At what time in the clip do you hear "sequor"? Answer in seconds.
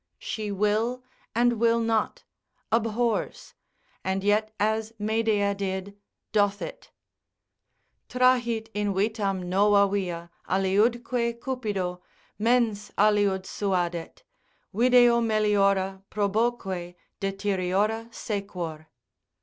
18.11-18.87